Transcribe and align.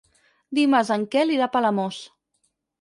Dimarts 0.59 0.89
en 0.97 1.05
Quel 1.17 1.35
irà 1.37 1.47
a 1.49 1.51
Palamós. 1.59 2.03